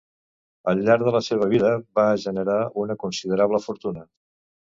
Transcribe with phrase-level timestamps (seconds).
[0.71, 4.07] Al llarg de la seva vida va generar una considerable fortuna.